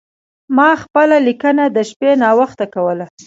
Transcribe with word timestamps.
ما 0.55 0.69
خپله 0.83 1.17
لیکنه 1.27 1.63
د 1.75 1.77
شپې 1.89 2.11
ناوخته 2.23 2.65
کوله. 2.73 3.05